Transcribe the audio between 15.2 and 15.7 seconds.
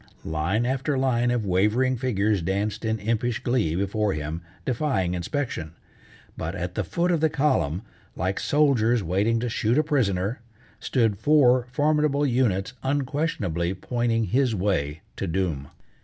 doom.